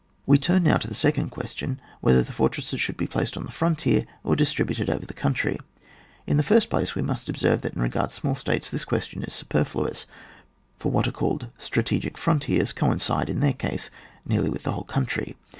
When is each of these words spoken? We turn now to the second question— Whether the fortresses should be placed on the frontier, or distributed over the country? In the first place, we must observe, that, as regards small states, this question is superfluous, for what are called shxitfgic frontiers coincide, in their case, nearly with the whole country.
We 0.25 0.39
turn 0.39 0.63
now 0.63 0.77
to 0.77 0.87
the 0.87 0.95
second 0.95 1.29
question— 1.29 1.79
Whether 2.01 2.23
the 2.23 2.31
fortresses 2.31 2.81
should 2.81 2.97
be 2.97 3.05
placed 3.05 3.37
on 3.37 3.45
the 3.45 3.51
frontier, 3.51 4.07
or 4.23 4.35
distributed 4.35 4.89
over 4.89 5.05
the 5.05 5.13
country? 5.13 5.59
In 6.25 6.37
the 6.37 6.41
first 6.41 6.71
place, 6.71 6.95
we 6.95 7.03
must 7.03 7.29
observe, 7.29 7.61
that, 7.61 7.73
as 7.73 7.77
regards 7.77 8.15
small 8.15 8.33
states, 8.33 8.71
this 8.71 8.83
question 8.83 9.21
is 9.21 9.31
superfluous, 9.33 10.07
for 10.75 10.91
what 10.91 11.07
are 11.07 11.11
called 11.11 11.49
shxitfgic 11.59 12.17
frontiers 12.17 12.73
coincide, 12.73 13.29
in 13.29 13.41
their 13.41 13.53
case, 13.53 13.91
nearly 14.25 14.49
with 14.49 14.63
the 14.63 14.71
whole 14.71 14.85
country. 14.85 15.35